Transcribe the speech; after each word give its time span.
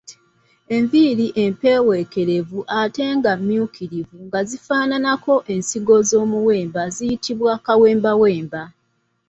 Enviiri 0.75 1.27
empeewuukirivu 1.43 2.59
ate 2.79 3.05
nga 3.17 3.31
mmyukirivu 3.39 4.17
nga 4.27 4.39
zifaananako 4.49 5.35
ensigo 5.53 5.95
z’omuwemba 6.09 6.83
ziyitibwa 6.95 7.53
kawembawemba. 7.65 8.63